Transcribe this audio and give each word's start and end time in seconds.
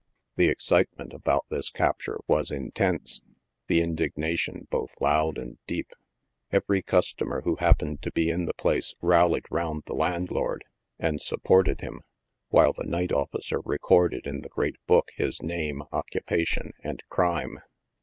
The 0.35 0.47
excitement 0.47 1.13
about 1.13 1.45
this 1.51 1.69
capture 1.69 2.17
was 2.27 2.49
in 2.49 2.71
tense, 2.71 3.21
the 3.67 3.83
indignation 3.83 4.65
both 4.71 4.95
loud 4.99 5.37
and 5.37 5.59
deep. 5.67 5.91
Every 6.51 6.81
customer 6.81 7.41
who 7.41 7.57
happened 7.57 8.01
to 8.01 8.11
be 8.11 8.31
in 8.31 8.45
the 8.45 8.55
place 8.55 8.95
rallied 8.99 9.45
round 9.51 9.83
the 9.85 9.93
landlord, 9.93 10.63
and 10.97 11.21
sup 11.21 11.43
ported 11.43 11.81
him, 11.81 12.01
while 12.49 12.73
the 12.73 12.83
night 12.83 13.11
officer 13.11 13.59
recorded 13.63 14.25
in 14.25 14.41
the 14.41 14.49
great 14.49 14.77
book 14.87 15.09
his 15.17 15.39
name, 15.43 15.83
occupation 15.91 16.71
and 16.83 17.03
crime. 17.09 17.59